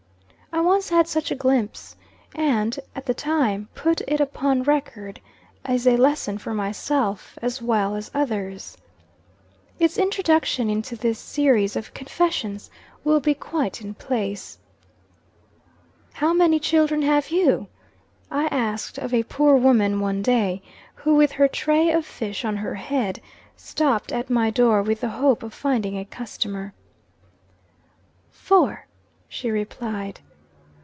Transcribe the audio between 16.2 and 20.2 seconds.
many children have you?" I asked of a poor woman,